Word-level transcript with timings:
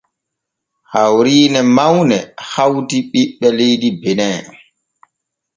Hawriine 0.93 1.59
mawne 1.75 2.17
hawti 2.51 2.97
ɓiɓɓe 3.11 3.47
leydi 3.57 3.89
benin. 4.01 4.43